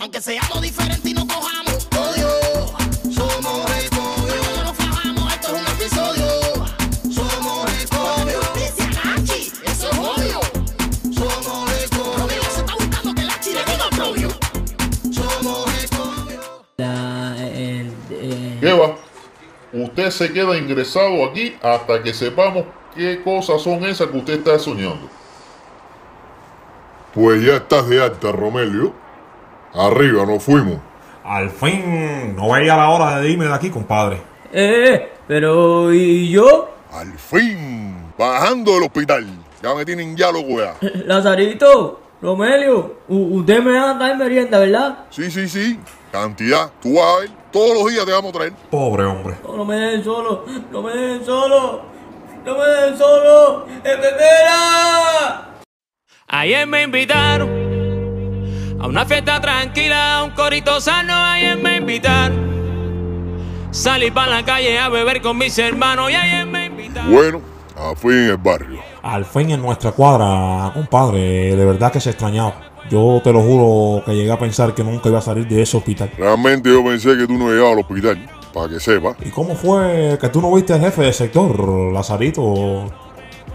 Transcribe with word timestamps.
Aunque 0.00 0.20
seamos 0.20 0.62
diferentes 0.62 1.04
y 1.04 1.14
no 1.14 1.26
cojamos 1.26 1.88
odio, 1.96 2.28
somos 3.10 3.70
escobios. 3.76 4.56
No 4.56 4.64
nos 4.64 4.76
fajamos, 4.76 5.32
esto 5.34 5.48
es 5.48 5.60
un 5.60 5.66
episodio. 5.68 6.66
Somos 7.10 7.72
escobios. 7.72 8.54
Dice 8.54 8.88
Nachi, 9.04 9.52
eso 9.66 9.90
es 9.90 9.98
odio. 9.98 10.40
Somos 11.12 11.72
escobios. 11.72 12.16
Romeo 12.20 12.42
se 12.54 12.60
está 12.60 12.74
buscando 12.74 13.14
que 13.14 13.22
la 13.24 13.40
chile 13.40 13.60
diga 13.66 13.90
propio. 13.90 14.28
Somos 15.12 15.74
escobios. 15.82 16.46
La, 16.76 17.36
el, 17.38 17.92
el- 18.10 18.58
¿Qué 18.60 18.72
va? 18.72 18.96
Usted 19.72 20.10
se 20.10 20.32
queda 20.32 20.56
ingresado 20.56 21.24
aquí 21.24 21.56
hasta 21.60 22.02
que 22.02 22.14
sepamos 22.14 22.64
qué 22.94 23.20
cosas 23.22 23.60
son 23.62 23.84
esas 23.84 24.08
que 24.08 24.16
usted 24.18 24.34
está 24.34 24.58
soñando. 24.60 25.08
Pues 27.14 27.42
ya 27.42 27.56
estás 27.56 27.88
de 27.88 28.00
alta, 28.02 28.30
Romelio. 28.30 28.94
Arriba, 29.74 30.24
nos 30.26 30.42
fuimos. 30.42 30.78
Al 31.24 31.50
fin, 31.50 32.34
no 32.36 32.50
veía 32.52 32.76
la 32.76 32.88
hora 32.88 33.20
de 33.20 33.30
irme 33.30 33.44
de 33.46 33.54
aquí, 33.54 33.70
compadre. 33.70 34.20
eh, 34.52 35.12
pero 35.26 35.92
¿y 35.92 36.30
yo? 36.30 36.70
Al 36.92 37.12
fin, 37.18 38.12
bajando 38.16 38.72
del 38.72 38.84
hospital. 38.84 39.26
Ya 39.62 39.74
me 39.74 39.84
tienen 39.84 40.16
ya 40.16 40.32
loco 40.32 40.58
ya. 40.60 40.74
Lazarito, 41.04 42.00
Romelio, 42.22 43.00
usted 43.08 43.60
me 43.62 43.72
va 43.78 43.90
a 43.90 43.98
traer 43.98 44.16
merienda, 44.16 44.58
¿verdad? 44.58 44.98
Sí, 45.10 45.30
sí, 45.30 45.48
sí. 45.48 45.78
Cantidad. 46.10 46.70
Tú 46.80 46.94
vas 46.94 47.04
a 47.04 47.20
ver. 47.20 47.30
Todos 47.52 47.74
los 47.78 47.92
días 47.92 48.06
te 48.06 48.12
vamos 48.12 48.30
a 48.30 48.38
traer. 48.38 48.52
Pobre 48.70 49.04
hombre. 49.04 49.34
No, 49.46 49.56
no 49.58 49.64
me 49.66 49.76
dejen 49.76 50.04
solo, 50.04 50.44
no 50.70 50.82
me 50.82 50.92
dejen 50.92 51.24
solo, 51.26 51.82
no 52.44 52.56
me 52.58 52.64
dejen 52.64 52.96
solo, 52.98 53.66
¡Espera! 53.84 55.48
Ayer 56.28 56.66
me 56.66 56.82
invitaron 56.82 57.57
a 58.80 58.86
una 58.86 59.04
fiesta 59.04 59.40
tranquila, 59.40 60.18
a 60.18 60.24
un 60.24 60.30
corito 60.30 60.80
sano. 60.80 61.14
Ayer 61.14 61.56
me 61.58 61.76
invitaron. 61.76 62.48
Salí 63.70 64.10
para 64.10 64.36
la 64.36 64.44
calle 64.44 64.78
a 64.78 64.88
beber 64.88 65.20
con 65.20 65.36
mis 65.36 65.58
hermanos 65.58 66.10
y 66.10 66.14
ayer 66.14 66.46
me 66.46 66.66
invitaron. 66.66 67.12
Bueno, 67.12 67.40
a 67.76 67.94
fin 67.94 68.12
en 68.12 68.30
el 68.30 68.36
barrio. 68.36 68.80
Al 69.02 69.24
fin 69.24 69.50
en 69.50 69.62
nuestra 69.62 69.92
cuadra, 69.92 70.72
compadre, 70.72 71.56
de 71.56 71.64
verdad 71.64 71.92
que 71.92 72.00
se 72.00 72.10
extrañaba. 72.10 72.54
Yo 72.90 73.20
te 73.22 73.32
lo 73.32 73.42
juro 73.42 74.02
que 74.04 74.14
llegué 74.14 74.32
a 74.32 74.38
pensar 74.38 74.74
que 74.74 74.82
nunca 74.82 75.08
iba 75.08 75.18
a 75.18 75.22
salir 75.22 75.46
de 75.46 75.60
ese 75.62 75.76
hospital. 75.76 76.10
Realmente 76.16 76.70
yo 76.70 76.82
pensé 76.82 77.16
que 77.16 77.26
tú 77.26 77.34
no 77.34 77.50
llegabas 77.50 77.72
al 77.72 77.78
hospital. 77.80 78.30
Para 78.54 78.68
que 78.70 78.80
sepas. 78.80 79.16
¿Y 79.24 79.30
cómo 79.30 79.54
fue 79.54 80.16
que 80.18 80.28
tú 80.30 80.40
no 80.40 80.52
viste 80.54 80.72
al 80.72 80.80
jefe 80.80 81.02
del 81.02 81.12
sector, 81.12 81.92
Lazarito? 81.92 82.86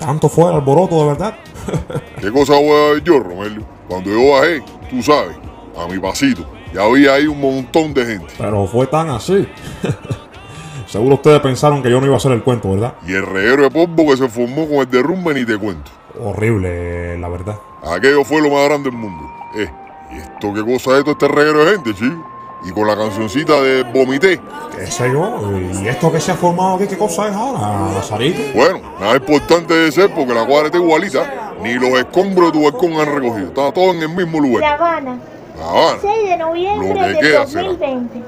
¿Tanto 0.06 0.28
fue 0.28 0.50
el 0.50 0.56
alboroto 0.56 1.00
de 1.00 1.06
verdad? 1.08 1.38
¿Qué 2.20 2.30
cosa 2.30 2.54
voy 2.56 2.72
a 2.72 2.94
ver 2.94 3.04
yo, 3.04 3.20
Romelio? 3.20 3.64
Cuando 3.88 4.10
yo 4.10 4.34
bajé, 4.34 4.62
tú 4.90 5.02
sabes, 5.02 5.38
a 5.78 5.88
mi 5.88 5.98
pasito, 5.98 6.46
ya 6.74 6.84
había 6.84 7.14
ahí 7.14 7.26
un 7.26 7.40
montón 7.40 7.94
de 7.94 8.06
gente. 8.06 8.34
Pero 8.38 8.68
fue 8.68 8.86
tan 8.88 9.10
así. 9.10 9.48
Seguro 10.88 11.16
ustedes 11.16 11.40
pensaron 11.40 11.82
que 11.82 11.90
yo 11.90 12.00
no 12.02 12.06
iba 12.06 12.16
a 12.16 12.18
hacer 12.18 12.34
el 12.34 12.44
cuento, 12.44 12.72
¿verdad? 12.72 12.96
Y 13.08 13.14
el 13.14 13.26
reguero 13.26 13.64
de 13.64 13.72
polvo 13.72 14.12
que 14.12 14.18
se 14.18 14.28
formó 14.28 14.68
con 14.68 14.80
el 14.80 14.90
derrumbe 14.90 15.34
ni 15.34 15.46
te 15.46 15.58
cuento. 15.58 15.90
Horrible, 16.20 17.18
la 17.18 17.30
verdad. 17.30 17.56
Aquello 17.84 18.26
fue 18.26 18.42
lo 18.42 18.50
más 18.50 18.66
grande 18.66 18.90
del 18.90 19.00
mundo. 19.00 19.24
Eh, 19.56 19.70
¿y 20.12 20.18
esto 20.18 20.54
qué 20.54 20.62
cosa 20.62 20.92
es 20.92 20.98
esto, 21.00 21.12
este 21.12 21.28
reguero 21.30 21.66
de 21.66 21.72
gente, 21.72 21.94
chico? 21.94 22.33
Y 22.66 22.72
con 22.72 22.88
la 22.88 22.96
cancioncita 22.96 23.60
de 23.62 23.84
Vomité. 23.84 24.40
¿Qué 24.78 24.88
sé 24.88 25.12
yo? 25.12 25.40
¿Y 25.82 25.88
esto 25.88 26.12
que 26.12 26.20
se 26.22 26.32
ha 26.32 26.36
formado 26.36 26.76
aquí, 26.76 26.88
qué 26.88 26.98
cosa 26.98 27.28
es 27.28 27.36
ahora, 27.36 27.92
Lazarito? 27.94 28.42
Bueno, 28.56 28.80
nada 29.00 29.16
importante 29.16 29.74
de 29.74 29.92
ser 29.92 30.10
porque 30.14 30.34
la 30.34 30.46
cuadra 30.46 30.68
está 30.68 30.78
igualita. 30.78 31.54
Ni 31.62 31.74
los 31.74 31.90
escombros 32.00 32.52
de 32.52 32.60
tu 32.60 32.64
balcón 32.64 32.94
han 32.94 33.14
recogido. 33.14 33.48
Está 33.48 33.72
todo 33.74 33.92
en 33.92 34.02
el 34.02 34.10
mismo 34.10 34.40
La 34.42 34.48
lugar. 34.48 34.64
Habana, 34.74 35.18
La 35.58 35.70
Habana. 35.70 35.98
6 36.02 36.30
de 36.30 36.38
noviembre 36.38 36.90
Lo 36.94 37.00
que 37.02 37.08
de 37.08 37.20
queda 37.20 37.48
será. 37.48 37.64
2020, 37.68 38.22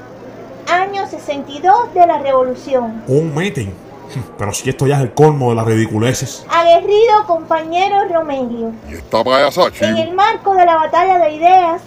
año 0.72 1.08
62 1.08 1.94
de 1.94 2.08
la 2.08 2.18
Revolución. 2.20 3.04
Un 3.08 3.34
meeting. 3.34 3.70
Pero 4.38 4.54
si 4.54 4.70
esto 4.70 4.86
ya 4.88 4.98
es 4.98 5.02
el 5.02 5.14
colmo 5.14 5.50
de 5.50 5.56
las 5.56 5.66
ridiculeces. 5.66 6.46
Aguerrido 6.50 7.26
compañero 7.26 7.96
Romelio, 8.14 8.72
Y 8.90 8.94
está 8.96 9.24
chico. 9.72 9.86
en 9.86 9.98
el 9.98 10.14
marco 10.14 10.54
de 10.54 10.66
la 10.66 10.76
batalla 10.76 11.18
de 11.20 11.34
ideas, 11.34 11.82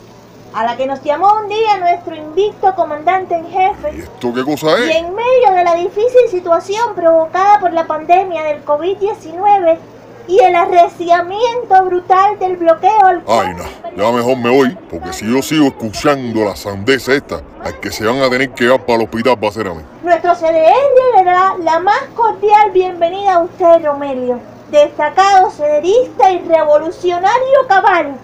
a 0.58 0.64
la 0.64 0.76
que 0.76 0.88
nos 0.88 1.00
llamó 1.04 1.34
un 1.40 1.48
día 1.48 1.76
nuestro 1.78 2.16
invicto 2.16 2.74
comandante 2.74 3.32
en 3.36 3.46
¿Y 3.46 3.50
jefe, 3.52 4.00
esto 4.00 4.34
qué 4.34 4.42
cosa 4.42 4.66
y 4.80 4.90
es? 4.90 4.96
en 4.96 5.14
medio 5.14 5.52
de 5.54 5.62
la 5.62 5.76
difícil 5.76 6.28
situación 6.28 6.96
provocada 6.96 7.60
por 7.60 7.72
la 7.72 7.86
pandemia 7.86 8.42
del 8.42 8.64
COVID-19 8.64 9.78
y 10.26 10.40
el 10.40 10.56
arreciamiento 10.56 11.84
brutal 11.84 12.40
del 12.40 12.56
bloqueo 12.56 13.04
al 13.04 13.22
Ay, 13.28 13.54
no, 13.54 13.64
ya 13.96 14.10
mejor 14.10 14.36
me 14.36 14.50
voy, 14.50 14.76
porque 14.90 15.12
si 15.12 15.32
yo 15.32 15.40
sigo 15.42 15.66
escuchando 15.68 16.44
la 16.44 16.56
sandeza 16.56 17.12
esta, 17.12 17.40
al 17.62 17.78
que 17.78 17.92
se 17.92 18.04
van 18.04 18.20
a 18.20 18.28
tener 18.28 18.50
que 18.50 18.64
llevar 18.64 18.80
para 18.84 18.96
el 18.96 19.04
hospital 19.04 19.36
va 19.42 19.48
a 19.48 19.52
ser 19.52 19.68
a 19.68 19.74
mí. 19.74 19.82
Nuestro 20.02 20.34
CDR 20.34 21.18
le 21.18 21.24
da 21.24 21.54
la 21.60 21.78
más 21.78 22.02
cordial 22.16 22.72
bienvenida 22.72 23.34
a 23.34 23.42
usted, 23.42 23.84
Romelio, 23.84 24.40
destacado 24.72 25.50
cederista 25.52 26.32
y 26.32 26.40
revolucionario 26.40 27.66
cabal, 27.68 28.16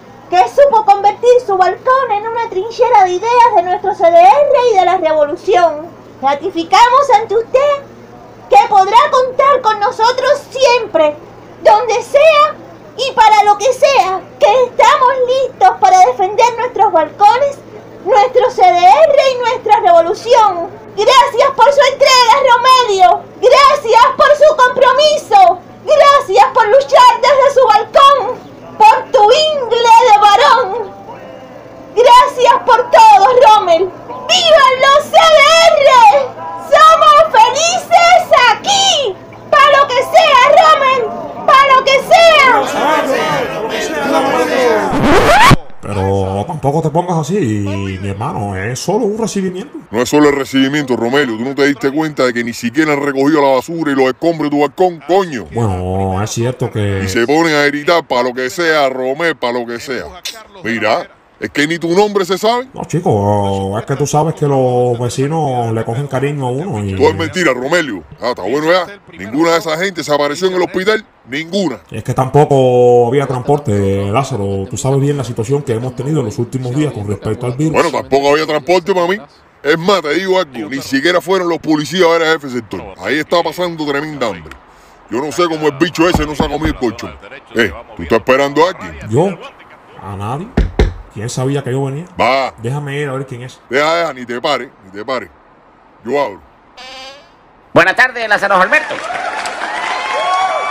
supo 0.49 0.85
convertir 0.85 1.41
su 1.45 1.57
balcón 1.57 2.11
en 2.11 2.27
una 2.27 2.49
trinchera 2.49 3.05
de 3.05 3.11
ideas 3.11 3.55
de 3.55 3.63
nuestro 3.63 3.93
CDR 3.93 4.71
y 4.71 4.77
de 4.77 4.85
la 4.85 4.97
revolución. 4.97 5.87
Ratificamos 6.21 7.09
ante 7.19 7.35
usted 7.35 7.83
que 8.49 8.67
podrá 8.69 8.97
contar 9.11 9.61
con 9.61 9.79
nosotros 9.79 10.41
siempre, 10.49 11.15
donde 11.63 12.01
sea 12.01 12.55
y 12.97 13.11
para 13.13 13.43
lo 13.43 13.57
que 13.57 13.71
sea, 13.73 14.21
que 14.39 14.63
estamos 14.65 15.13
listos 15.27 15.69
para 15.79 15.99
defender 15.99 16.57
nuestros 16.57 16.91
balcones, 16.91 17.57
nuestro 18.05 18.49
CDR 18.49 19.19
y 19.33 19.37
nuestra 19.39 19.79
revolución. 19.81 20.69
Gracias 20.95 21.34
tampoco 46.65 46.81
te 46.81 46.91
pongas 46.91 47.17
así, 47.19 47.37
mi 47.37 48.09
hermano. 48.09 48.55
Es 48.55 48.79
solo 48.79 49.05
un 49.05 49.19
recibimiento. 49.19 49.77
No 49.91 50.01
es 50.01 50.09
solo 50.09 50.29
el 50.29 50.35
recibimiento, 50.35 50.95
Romelio, 50.95 51.37
tú 51.37 51.43
no 51.43 51.53
te 51.53 51.67
diste 51.67 51.91
cuenta 51.91 52.25
de 52.25 52.33
que 52.33 52.43
ni 52.43 52.53
siquiera 52.53 52.93
han 52.93 53.03
recogido 53.03 53.39
la 53.39 53.49
basura 53.49 53.91
y 53.91 53.95
los 53.95 54.07
escombros 54.07 54.49
de 54.49 54.57
tu 54.57 54.61
balcón, 54.61 54.99
coño. 55.07 55.45
Bueno, 55.53 56.23
es 56.23 56.31
cierto 56.31 56.71
que... 56.71 57.03
Y 57.05 57.07
se 57.07 57.27
ponen 57.27 57.53
a 57.53 57.65
gritar 57.65 58.07
para 58.07 58.23
lo 58.23 58.33
que 58.33 58.49
sea, 58.49 58.89
Romel, 58.89 59.35
para 59.35 59.59
lo 59.59 59.67
que 59.67 59.79
sea. 59.79 60.05
Mira, 60.63 61.07
es 61.39 61.49
que 61.49 61.67
ni 61.67 61.77
tu 61.77 61.93
nombre 61.95 62.23
se 62.25 62.37
sabe. 62.37 62.67
No, 62.73 62.85
chico, 62.85 63.77
es 63.77 63.85
que 63.85 63.95
tú 63.95 64.07
sabes 64.07 64.35
que 64.35 64.47
los 64.47 64.97
vecinos 64.97 65.73
le 65.73 65.83
cogen 65.83 66.07
cariño 66.07 66.47
a 66.47 66.51
uno 66.51 66.83
y... 66.83 66.95
Todo 66.95 67.09
es 67.09 67.15
mentira, 67.15 67.53
Romelio. 67.53 68.03
Ah, 68.21 68.29
está 68.29 68.43
bueno 68.43 68.71
ya. 68.71 68.99
Ninguna 69.17 69.51
de 69.51 69.57
esa 69.59 69.77
gente 69.77 70.03
se 70.03 70.13
apareció 70.13 70.47
en 70.47 70.53
el 70.53 70.61
hospital. 70.61 71.05
Ninguna. 71.27 71.79
Es 71.91 72.03
que 72.03 72.13
tampoco 72.13 73.07
había 73.07 73.27
transporte, 73.27 74.11
Lázaro. 74.11 74.65
Tú 74.69 74.77
sabes 74.77 75.01
bien 75.01 75.17
la 75.17 75.23
situación 75.23 75.61
que 75.63 75.73
hemos 75.73 75.95
tenido 75.95 76.19
en 76.19 76.25
los 76.25 76.39
últimos 76.39 76.73
días 76.75 76.93
con 76.93 77.07
respecto 77.07 77.45
al 77.45 77.53
virus. 77.53 77.73
Bueno, 77.73 77.91
tampoco 77.91 78.29
había 78.29 78.45
transporte 78.45 78.93
para 78.93 79.07
mí. 79.07 79.17
Es 79.61 79.79
más, 79.79 80.01
te 80.03 80.13
digo 80.13 80.39
algo, 80.39 80.69
ni 80.69 80.79
siquiera 80.81 81.19
fueron 81.19 81.49
los 81.49 81.57
policías 81.57 82.03
a 82.03 82.11
ver 82.11 82.21
a 82.21 82.31
jefe 82.33 82.49
sector. 82.49 82.83
Ahí 82.99 83.17
está 83.17 83.41
pasando 83.41 83.83
tremenda 83.85 84.27
hambre. 84.27 84.55
Yo 85.09 85.19
no 85.19 85.31
sé 85.31 85.45
cómo 85.45 85.67
el 85.67 85.77
bicho 85.79 86.07
ese 86.07 86.25
no 86.25 86.35
se 86.35 86.43
ha 86.43 86.47
comido 86.47 86.67
el 86.67 86.75
colchón. 86.75 87.15
Eh, 87.55 87.73
¿tú 87.95 88.03
estás 88.03 88.19
esperando 88.19 88.63
a 88.63 88.69
alguien? 88.69 89.09
¿Yo? 89.09 89.29
¿A 90.01 90.15
nadie? 90.15 90.47
¿Quién 91.15 91.29
sabía 91.29 91.63
que 91.63 91.71
yo 91.71 91.83
venía? 91.85 92.05
Va, 92.19 92.53
Déjame 92.61 92.99
ir 92.99 93.07
a 93.07 93.13
ver 93.13 93.25
quién 93.25 93.41
es. 93.43 93.57
deja, 93.69 93.95
deja, 93.95 94.13
ni 94.13 94.25
te 94.25 94.41
pare, 94.41 94.69
ni 94.83 94.91
te 94.91 95.05
pare. 95.05 95.29
Yo 96.03 96.21
abro. 96.21 96.41
Buenas 97.73 97.95
tardes, 97.95 98.27
Lázaro 98.27 98.55
Alberto. 98.55 98.93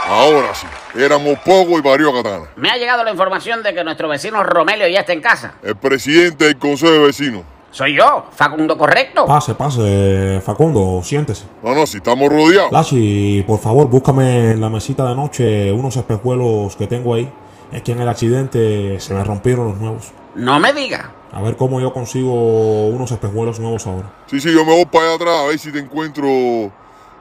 Ahora 0.07 0.55
sí, 0.55 0.67
éramos 1.01 1.39
pocos 1.39 1.79
y 1.79 1.83
parió 1.83 2.11
a 2.11 2.23
Katana. 2.23 2.45
Me 2.57 2.69
ha 2.71 2.77
llegado 2.77 3.03
la 3.05 3.11
información 3.11 3.63
de 3.63 3.73
que 3.73 3.83
nuestro 3.85 4.07
vecino 4.07 4.43
Romelio 4.45 4.87
ya 4.87 5.01
está 5.01 5.15
en 5.15 5.23
casa. 5.23 5.55
El 5.63 5.77
presidente 5.77 6.45
del 6.45 6.59
consejo 6.59 6.93
de 6.93 6.99
vecinos. 6.99 7.43
Soy 7.71 7.97
yo, 7.97 8.27
Facundo 8.31 8.77
Correcto. 8.77 9.25
Pase, 9.25 9.55
pase, 9.55 10.43
Facundo, 10.45 11.01
siéntese. 11.03 11.47
No, 11.63 11.75
no, 11.75 11.87
si 11.87 11.97
estamos 11.97 12.29
rodeados. 12.29 12.71
Lachi, 12.71 13.43
por 13.47 13.59
favor, 13.61 13.89
búscame 13.89 14.51
en 14.53 14.61
la 14.61 14.69
mesita 14.69 15.09
de 15.09 15.15
noche 15.15 15.73
unos 15.73 15.97
espejuelos 15.97 16.77
que 16.77 16.87
tengo 16.87 17.15
ahí. 17.15 17.33
Es 17.73 17.81
que 17.83 17.93
en 17.93 18.01
el 18.03 18.09
accidente 18.11 19.01
se 19.01 19.15
me 19.15 19.25
rompieron 19.25 19.69
los 19.71 19.79
nuevos. 19.79 20.13
No 20.35 20.59
me 20.59 20.73
diga. 20.73 21.11
A 21.33 21.43
ver 21.43 21.57
cómo 21.57 21.81
yo 21.81 21.93
consigo 21.93 22.89
unos 22.89 23.11
espejuelos 23.11 23.59
nuevos 23.59 23.87
ahora. 23.87 24.13
Sí, 24.27 24.41
sí, 24.41 24.53
yo 24.53 24.65
me 24.65 24.73
voy 24.73 24.85
para 24.87 25.07
allá 25.07 25.15
atrás 25.17 25.41
a 25.41 25.47
ver 25.47 25.59
si 25.59 25.73
te 25.73 25.79
encuentro 25.79 26.25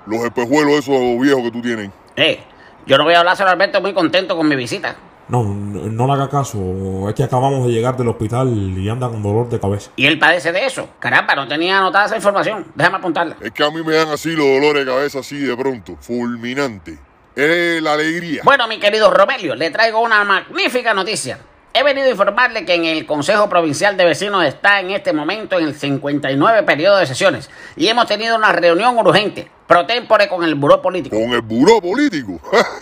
los 0.06 0.24
espejuelos 0.24 0.74
esos 0.74 1.20
viejos 1.20 1.44
que 1.44 1.52
tú 1.52 1.62
tienes. 1.62 1.90
Eh, 2.16 2.40
yo 2.86 2.98
no 2.98 3.06
veo 3.06 3.20
a 3.20 3.24
Lázaro 3.24 3.50
Alberto 3.50 3.82
muy 3.82 3.94
contento 3.94 4.36
con 4.36 4.48
mi 4.48 4.56
visita. 4.56 4.96
No, 5.30 5.44
no, 5.44 5.86
no 5.86 6.08
le 6.08 6.14
haga 6.14 6.30
caso. 6.30 6.60
Es 7.08 7.16
que 7.16 7.24
acabamos 7.24 7.66
de 7.66 7.72
llegar 7.72 7.96
del 7.96 8.10
hospital 8.10 8.50
y 8.78 8.90
anda 8.90 9.10
con 9.10 9.24
dolor 9.24 9.50
de 9.50 9.60
cabeza. 9.60 9.92
Y 9.96 10.06
él 10.06 10.20
padece 10.20 10.52
de 10.52 10.66
eso. 10.66 10.90
Caramba, 11.00 11.34
no 11.34 11.48
tenía 11.48 11.80
anotada 11.80 12.06
esa 12.06 12.18
información. 12.18 12.68
Déjame 12.76 12.98
apuntarla. 12.98 13.38
Es 13.42 13.52
que 13.52 13.64
a 13.64 13.72
mí 13.72 13.82
me 13.84 13.96
dan 13.96 14.10
así 14.10 14.36
los 14.36 14.46
dolores 14.46 14.86
de 14.86 14.92
cabeza 14.92 15.20
así 15.20 15.38
de 15.38 15.56
pronto, 15.56 15.96
fulminante. 16.00 16.98
Es 17.36 17.82
la 17.82 17.94
alegría. 17.94 18.42
Bueno, 18.44 18.68
mi 18.68 18.80
querido 18.80 19.10
Romelio, 19.10 19.56
le 19.56 19.72
traigo 19.72 20.02
una 20.02 20.24
magnífica 20.24 20.94
noticia. 20.94 21.40
He 21.76 21.82
venido 21.82 22.06
a 22.06 22.12
informarle 22.12 22.66
que 22.66 22.76
en 22.76 22.86
el 22.86 23.08
Consejo 23.08 23.50
Provincial 23.50 23.98
de 23.98 24.06
Vecinos 24.06 24.46
está 24.46 24.80
en 24.80 24.92
este 24.92 25.12
momento 25.12 25.58
en 25.58 25.66
el 25.66 25.76
59 25.76 26.62
periodo 26.64 26.98
de 26.98 27.08
sesiones 27.08 27.50
y 27.76 27.88
hemos 27.88 28.06
tenido 28.06 28.36
una 28.36 28.52
reunión 28.52 28.96
urgente, 28.96 29.50
pro 29.66 29.84
tempore 29.88 30.30
con 30.30 30.44
el 30.44 30.54
buró 30.54 30.84
político. 30.84 31.20
Con 31.20 31.32
el 31.32 31.42
buró 31.42 31.82
político. 31.82 32.40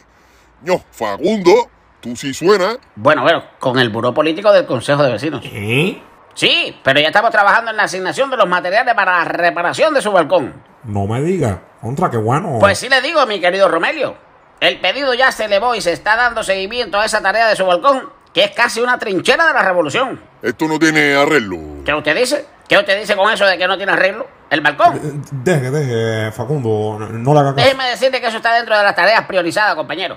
no, 0.64 0.84
Facundo, 0.92 1.70
tú 2.02 2.18
sí 2.18 2.34
suena. 2.34 2.78
Bueno, 2.96 3.22
bueno, 3.22 3.46
con 3.60 3.80
el 3.80 3.90
buró 3.90 4.14
político 4.14 4.52
del 4.52 4.66
Consejo 4.66 5.04
de 5.04 5.14
Vecinos. 5.14 5.42
¿Eh? 5.46 6.02
Sí, 6.34 6.78
pero 6.84 7.00
ya 7.00 7.08
estamos 7.08 7.32
trabajando 7.32 7.72
en 7.72 7.78
la 7.78 7.84
asignación 7.84 8.30
de 8.30 8.36
los 8.36 8.48
materiales 8.50 8.94
para 8.94 9.20
la 9.20 9.24
reparación 9.24 9.94
de 9.94 10.02
su 10.02 10.12
balcón. 10.12 10.54
No 10.84 11.08
me 11.08 11.22
diga. 11.22 11.62
Contra, 11.80 12.10
qué 12.10 12.18
bueno. 12.18 12.58
Pues 12.60 12.78
sí 12.78 12.90
le 12.90 13.02
digo, 13.02 13.26
mi 13.26 13.40
querido 13.40 13.70
Romelio. 13.70 14.18
El 14.60 14.82
pedido 14.82 15.14
ya 15.14 15.32
se 15.32 15.46
elevó 15.46 15.76
y 15.76 15.82
se 15.82 15.94
está 15.94 16.18
dando 16.18 16.44
seguimiento 16.44 17.00
a 17.00 17.06
esa 17.06 17.22
tarea 17.22 17.48
de 17.48 17.56
su 17.56 17.66
balcón, 17.66 18.10
que 18.33 18.44
es 18.45 18.51
casi 18.51 18.80
una 18.81 18.98
trinchera 18.98 19.48
de 19.48 19.54
la 19.54 19.62
revolución. 19.63 20.19
Esto 20.42 20.68
no 20.68 20.80
tiene 20.80 21.13
arreglo. 21.16 21.57
¿Qué 21.86 21.94
usted 21.94 22.16
dice? 22.16 22.45
¿Qué 22.68 22.78
usted 22.78 23.00
dice 23.00 23.16
con 23.16 23.31
eso 23.31 23.45
de 23.45 23.57
que 23.57 23.68
no 23.68 23.75
tiene 23.78 23.92
arreglo? 23.92 24.25
¿El 24.50 24.62
balcón? 24.62 24.95
Eh, 24.95 25.22
Deje, 25.31 25.72
deje, 25.72 26.31
Facundo. 26.31 26.98
No, 27.00 27.07
no 27.10 27.33
le 27.33 27.39
haga 27.39 27.56
caso. 27.56 27.66
Déjeme 27.66 27.89
decirle 27.89 28.22
que 28.22 28.28
eso 28.28 28.38
está 28.38 28.54
dentro 28.56 28.78
de 28.78 28.83
las 28.83 28.95
tareas 28.95 29.25
priorizadas, 29.25 29.75
compañero. 29.75 30.16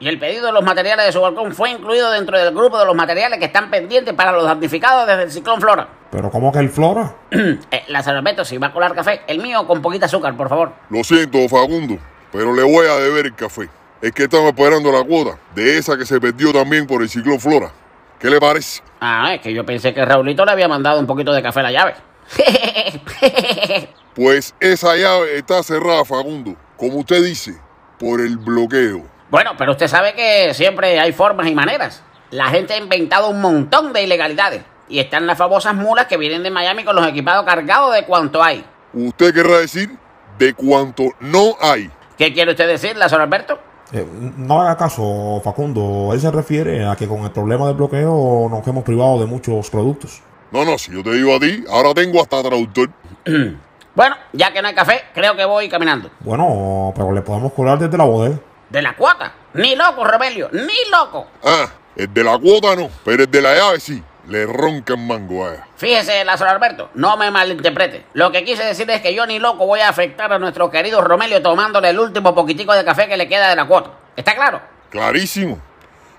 Y 0.00 0.08
el 0.08 0.18
pedido 0.18 0.46
de 0.46 0.52
los 0.52 0.62
materiales 0.64 1.06
de 1.06 1.12
su 1.12 1.20
balcón 1.20 1.54
fue 1.54 1.70
incluido 1.70 2.10
dentro 2.10 2.36
del 2.36 2.52
grupo 2.54 2.78
de 2.78 2.84
los 2.84 2.94
materiales 2.94 3.38
que 3.38 3.46
están 3.46 3.70
pendientes 3.70 4.12
para 4.12 4.32
los 4.32 4.44
damnificados 4.44 5.06
desde 5.06 5.22
el 5.22 5.30
ciclón 5.30 5.60
Flora. 5.60 5.88
Pero 6.10 6.30
¿cómo 6.30 6.52
que 6.52 6.58
el 6.58 6.68
Flora? 6.68 7.14
eh, 7.30 7.84
Lázaro 7.88 8.18
Alberto, 8.18 8.44
si 8.44 8.58
va 8.58 8.66
a 8.66 8.72
colar 8.72 8.94
café, 8.94 9.22
el 9.26 9.38
mío 9.40 9.66
con 9.66 9.80
poquita 9.80 10.06
azúcar, 10.06 10.36
por 10.36 10.48
favor. 10.48 10.72
Lo 10.90 11.02
siento, 11.02 11.38
Facundo, 11.48 11.96
pero 12.32 12.52
le 12.54 12.62
voy 12.62 12.86
a 12.86 12.96
deber 12.96 13.26
el 13.26 13.34
café. 13.34 13.68
Es 14.04 14.12
que 14.12 14.24
estamos 14.24 14.48
esperando 14.48 14.92
la 14.92 15.02
cuota 15.02 15.38
de 15.54 15.78
esa 15.78 15.96
que 15.96 16.04
se 16.04 16.20
perdió 16.20 16.52
también 16.52 16.86
por 16.86 17.00
el 17.00 17.08
ciclón 17.08 17.40
Flora. 17.40 17.72
¿Qué 18.20 18.28
le 18.28 18.38
parece? 18.38 18.82
Ah, 19.00 19.32
es 19.32 19.40
que 19.40 19.54
yo 19.54 19.64
pensé 19.64 19.94
que 19.94 20.04
Raulito 20.04 20.44
le 20.44 20.50
había 20.50 20.68
mandado 20.68 21.00
un 21.00 21.06
poquito 21.06 21.32
de 21.32 21.40
café 21.40 21.60
a 21.60 21.62
la 21.62 21.72
llave. 21.72 21.94
Pues 24.14 24.54
esa 24.60 24.94
llave 24.94 25.38
está 25.38 25.62
cerrada, 25.62 26.04
Facundo, 26.04 26.54
como 26.76 26.98
usted 26.98 27.24
dice, 27.24 27.58
por 27.98 28.20
el 28.20 28.36
bloqueo. 28.36 29.04
bueno, 29.30 29.52
pero 29.56 29.72
usted 29.72 29.88
sabe 29.88 30.12
que 30.12 30.52
siempre 30.52 31.00
hay 31.00 31.12
formas 31.12 31.46
y 31.48 31.54
maneras. 31.54 32.02
La 32.30 32.48
gente 32.50 32.74
ha 32.74 32.78
inventado 32.78 33.30
un 33.30 33.40
montón 33.40 33.94
de 33.94 34.02
ilegalidades. 34.02 34.62
Y 34.86 34.98
están 34.98 35.26
las 35.26 35.38
famosas 35.38 35.74
mulas 35.74 36.06
que 36.06 36.18
vienen 36.18 36.42
de 36.42 36.50
Miami 36.50 36.84
con 36.84 36.94
los 36.94 37.08
equipados 37.08 37.46
cargados 37.46 37.94
de 37.94 38.04
cuanto 38.04 38.42
hay. 38.42 38.66
Usted 38.92 39.32
querrá 39.32 39.60
decir 39.60 39.96
de 40.38 40.52
cuánto 40.52 41.04
no 41.20 41.56
hay. 41.58 41.90
¿Qué 42.18 42.34
quiere 42.34 42.50
usted 42.50 42.68
decir, 42.68 42.96
Lázaro 42.96 43.22
Alberto? 43.22 43.58
Eh, 43.94 44.04
no 44.36 44.60
haga 44.60 44.76
caso, 44.76 45.40
Facundo. 45.44 46.10
Él 46.12 46.20
se 46.20 46.30
refiere 46.30 46.84
a 46.84 46.96
que 46.96 47.06
con 47.06 47.20
el 47.22 47.30
problema 47.30 47.66
del 47.68 47.76
bloqueo 47.76 48.48
nos 48.50 48.66
hemos 48.66 48.82
privado 48.82 49.20
de 49.20 49.26
muchos 49.26 49.70
productos. 49.70 50.20
No, 50.50 50.64
no, 50.64 50.76
si 50.78 50.92
yo 50.92 51.02
te 51.02 51.12
digo 51.12 51.34
a 51.34 51.38
ti, 51.38 51.64
ahora 51.70 51.94
tengo 51.94 52.20
hasta 52.20 52.42
traductor. 52.42 52.90
Bueno, 53.94 54.16
ya 54.32 54.52
que 54.52 54.60
no 54.60 54.66
hay 54.66 54.74
café, 54.74 55.02
creo 55.14 55.36
que 55.36 55.44
voy 55.44 55.68
caminando. 55.68 56.10
Bueno, 56.18 56.92
pero 56.96 57.12
le 57.12 57.22
podemos 57.22 57.52
cobrar 57.52 57.78
desde 57.78 57.96
la 57.96 58.02
bodega. 58.02 58.40
¿De 58.68 58.82
la 58.82 58.96
cuota? 58.96 59.32
Ni 59.52 59.76
loco, 59.76 60.02
Rebelio, 60.02 60.48
ni 60.50 60.90
loco. 60.90 61.28
Ah, 61.44 61.68
el 61.94 62.12
de 62.12 62.24
la 62.24 62.36
cuota 62.36 62.74
no, 62.74 62.90
pero 63.04 63.22
el 63.22 63.30
de 63.30 63.40
la 63.40 63.54
llave 63.54 63.78
sí. 63.78 64.02
Le 64.28 64.46
ronca 64.46 64.94
el 64.94 65.00
mango 65.00 65.46
a. 65.46 65.66
Fíjese, 65.76 66.24
Lázaro 66.24 66.50
Alberto, 66.50 66.90
no 66.94 67.16
me 67.16 67.30
malinterprete. 67.30 68.06
Lo 68.14 68.32
que 68.32 68.42
quise 68.44 68.64
decir 68.64 68.88
es 68.90 69.02
que 69.02 69.14
yo 69.14 69.26
ni 69.26 69.38
loco 69.38 69.66
voy 69.66 69.80
a 69.80 69.88
afectar 69.88 70.32
a 70.32 70.38
nuestro 70.38 70.70
querido 70.70 71.02
Romelio 71.02 71.42
tomándole 71.42 71.90
el 71.90 71.98
último 71.98 72.34
poquitico 72.34 72.74
de 72.74 72.84
café 72.84 73.06
que 73.06 73.16
le 73.16 73.28
queda 73.28 73.50
de 73.50 73.56
la 73.56 73.66
cuota. 73.66 73.90
¿Está 74.16 74.34
claro? 74.34 74.62
Clarísimo. 74.90 75.60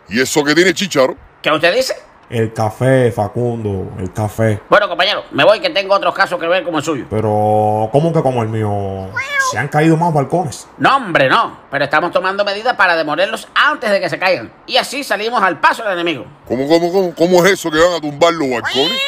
¿Y 0.07 0.21
eso 0.21 0.43
que 0.43 0.53
tiene 0.53 0.73
chicharo? 0.73 1.17
¿Qué 1.41 1.49
usted 1.49 1.73
dice? 1.75 1.95
El 2.29 2.53
café, 2.53 3.11
Facundo, 3.11 3.91
el 3.99 4.11
café. 4.11 4.59
Bueno, 4.67 4.89
compañero, 4.89 5.23
me 5.31 5.43
voy 5.43 5.59
que 5.59 5.69
tengo 5.69 5.93
otros 5.93 6.13
casos 6.15 6.39
que 6.39 6.47
ver 6.47 6.63
como 6.63 6.79
el 6.79 6.83
suyo. 6.83 7.05
Pero, 7.09 7.87
¿cómo 7.91 8.11
que 8.11 8.21
como 8.21 8.41
el 8.41 8.49
mío? 8.49 9.09
Se 9.51 9.59
han 9.59 9.67
caído 9.67 9.95
más 9.95 10.11
balcones. 10.11 10.67
No, 10.79 10.97
hombre, 10.97 11.29
no. 11.29 11.59
Pero 11.69 11.85
estamos 11.85 12.11
tomando 12.11 12.43
medidas 12.43 12.75
para 12.75 12.95
demolerlos 12.95 13.47
antes 13.53 13.91
de 13.91 13.99
que 13.99 14.09
se 14.09 14.17
caigan. 14.17 14.51
Y 14.65 14.77
así 14.77 15.03
salimos 15.03 15.41
al 15.43 15.59
paso 15.59 15.83
del 15.83 15.93
enemigo. 15.93 16.25
¿Cómo, 16.47 16.67
cómo, 16.67 16.91
cómo, 16.91 17.13
cómo 17.13 17.45
es 17.45 17.53
eso 17.53 17.69
que 17.69 17.77
van 17.77 17.93
a 17.93 18.01
tumbar 18.01 18.33
los 18.33 18.49
balcones? 18.49 18.99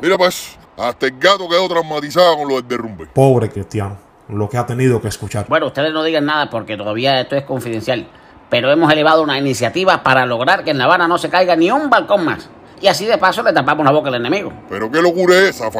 Mira 0.00 0.16
pues, 0.16 0.56
hasta 0.78 1.06
el 1.06 1.18
gato 1.18 1.46
quedó 1.46 1.68
traumatizado 1.68 2.38
con 2.38 2.48
lo 2.48 2.54
del 2.54 2.66
derrumbe. 2.66 3.06
Pobre 3.06 3.50
cristiano, 3.50 3.98
lo 4.28 4.48
que 4.48 4.56
ha 4.56 4.64
tenido 4.64 4.98
que 4.98 5.08
escuchar. 5.08 5.44
Bueno, 5.46 5.66
ustedes 5.66 5.92
no 5.92 6.02
digan 6.02 6.24
nada 6.24 6.48
porque 6.48 6.78
todavía 6.78 7.20
esto 7.20 7.36
es 7.36 7.44
confidencial. 7.44 8.08
Pero 8.50 8.70
hemos 8.70 8.92
elevado 8.92 9.22
una 9.22 9.38
iniciativa 9.38 10.02
para 10.02 10.26
lograr 10.26 10.64
que 10.64 10.72
en 10.72 10.78
La 10.78 10.84
Habana 10.84 11.08
no 11.08 11.16
se 11.16 11.30
caiga 11.30 11.56
ni 11.56 11.70
un 11.70 11.88
balcón 11.88 12.24
más. 12.24 12.50
Y 12.80 12.88
así 12.88 13.06
de 13.06 13.16
paso 13.16 13.42
le 13.42 13.52
tapamos 13.52 13.84
la 13.84 13.92
boca 13.92 14.08
al 14.08 14.16
enemigo. 14.16 14.52
Pero 14.68 14.90
qué 14.90 15.00
locura 15.00 15.34
es 15.36 15.60
esa. 15.60 15.70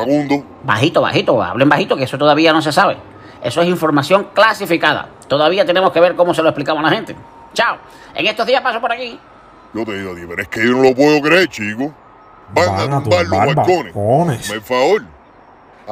Bajito, 0.62 1.00
bajito, 1.00 1.43
hablen 1.43 1.69
bajito, 1.69 1.96
que 1.96 2.05
eso 2.05 2.17
todavía 2.17 2.52
no 2.52 2.62
se 2.62 2.72
sabe. 2.72 2.96
Eso 3.43 3.62
es 3.62 3.69
información 3.69 4.28
clasificada. 4.34 5.08
Todavía 5.26 5.64
tenemos 5.64 5.93
que 5.93 6.00
ver 6.00 6.14
cómo 6.14 6.34
se 6.34 6.43
lo 6.43 6.50
explicamos 6.50 6.84
a 6.84 6.90
la 6.90 6.94
gente. 6.94 7.17
Chao. 7.55 7.78
En 8.14 8.26
estos 8.26 8.46
días 8.46 8.62
paso 8.62 8.81
por 8.81 8.93
aquí. 8.93 9.19
Yo 9.72 9.84
te 9.84 9.96
digo 9.96 10.12
a 10.12 10.14
ti, 10.14 10.22
pero 10.28 10.43
es 10.43 10.49
que 10.49 10.64
yo 10.64 10.72
no 10.72 10.82
lo 10.82 10.94
puedo 10.94 11.20
creer, 11.22 11.49
chico. 11.49 11.93
Van, 12.52 12.93
a 12.93 13.02
tumbar 13.02 13.26
los 13.26 13.31
balcones. 13.31 13.94
balcones. 13.94 14.49
Por 14.49 14.61
favor. 14.62 15.02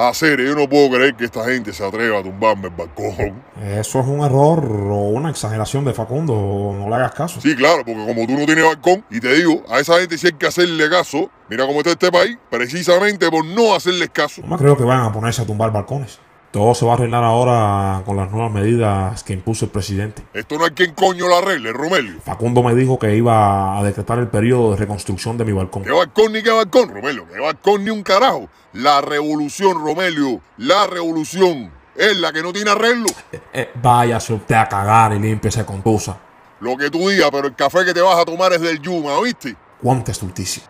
A 0.01 0.13
serio, 0.13 0.45
yo 0.45 0.55
no 0.55 0.69
puedo 0.69 0.91
creer 0.91 1.13
que 1.13 1.25
esta 1.25 1.43
gente 1.43 1.73
se 1.73 1.85
atreva 1.85 2.19
a 2.19 2.23
tumbarme 2.23 2.69
el 2.69 2.73
balcón. 2.73 3.43
Eso 3.61 3.99
es 3.99 4.07
un 4.07 4.21
error 4.23 4.63
o 4.65 5.09
una 5.09 5.29
exageración 5.29 5.83
de 5.83 5.91
Facundo. 5.91 6.33
No 6.73 6.87
le 6.87 6.95
hagas 6.95 7.11
caso. 7.11 7.41
Sí, 7.41 7.53
claro, 7.53 7.83
porque 7.85 8.05
como 8.05 8.25
tú 8.25 8.31
no 8.31 8.45
tienes 8.45 8.63
balcón, 8.63 9.03
y 9.09 9.19
te 9.19 9.33
digo, 9.33 9.61
a 9.67 9.79
esa 9.79 9.99
gente 9.99 10.17
sí 10.17 10.27
hay 10.27 10.33
que 10.39 10.47
hacerle 10.47 10.89
caso. 10.89 11.29
Mira 11.49 11.67
cómo 11.67 11.79
está 11.79 11.89
este 11.89 12.09
país, 12.13 12.37
precisamente 12.49 13.29
por 13.29 13.43
no 13.43 13.75
hacerles 13.75 14.09
caso. 14.11 14.41
No 14.41 14.47
me 14.47 14.57
creo 14.57 14.77
que 14.77 14.85
van 14.85 15.01
a 15.01 15.11
ponerse 15.11 15.41
a 15.41 15.45
tumbar 15.45 15.69
balcones. 15.73 16.17
Todo 16.51 16.73
se 16.73 16.83
va 16.83 16.93
a 16.93 16.95
arreglar 16.95 17.23
ahora 17.23 18.01
con 18.05 18.17
las 18.17 18.31
nuevas 18.31 18.51
medidas 18.51 19.23
que 19.23 19.33
impuso 19.33 19.65
el 19.65 19.71
presidente. 19.71 20.23
Esto 20.33 20.57
no 20.57 20.65
hay 20.65 20.71
quien 20.71 20.95
coño 20.95 21.27
la 21.27 21.37
arregle, 21.37 21.71
Romelio. 21.71 22.19
Facundo 22.21 22.63
me 22.63 22.73
dijo 22.73 22.97
que 22.97 23.15
iba 23.15 23.77
a 23.77 23.83
decretar 23.83 24.17
el 24.17 24.29
periodo 24.29 24.71
de 24.71 24.77
reconstrucción 24.77 25.37
de 25.37 25.45
mi 25.45 25.51
balcón. 25.51 25.83
¿Qué 25.83 25.91
balcón 25.91 26.33
ni 26.33 26.41
qué 26.41 26.49
balcón, 26.49 26.89
Romelio? 26.89 27.27
¿Qué 27.31 27.39
balcón 27.39 27.83
ni 27.83 27.91
un 27.91 28.01
carajo? 28.01 28.49
La 28.73 28.99
revolución, 29.01 29.79
Romelio, 29.79 30.41
la 30.57 30.87
revolución 30.87 31.71
es 31.95 32.17
la 32.17 32.33
que 32.33 32.41
no 32.41 32.51
tiene 32.51 32.71
arreglo. 32.71 33.07
Eh, 33.53 33.69
váyase 33.75 34.33
usted 34.33 34.55
a 34.55 34.67
cagar 34.67 35.13
y 35.13 35.19
límpiese 35.19 35.63
con 35.65 35.83
tusa. 35.83 36.17
Lo 36.61 36.75
que 36.77 36.89
tú 36.89 37.09
digas, 37.09 37.29
pero 37.31 37.47
el 37.47 37.55
café 37.55 37.85
que 37.85 37.93
te 37.93 38.01
vas 38.01 38.17
a 38.17 38.25
tomar 38.25 38.53
es 38.53 38.61
del 38.61 38.81
Yuma, 38.81 39.13
¿oíste? 39.17 39.55
Cuánta 39.81 40.11
estulticia. 40.11 40.63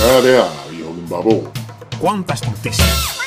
Dale, 0.00 0.38
ah, 0.38 0.48
viejo 0.70 0.94
limbabón. 0.94 1.50
Cuánta 2.00 2.32
estulticia. 2.32 3.19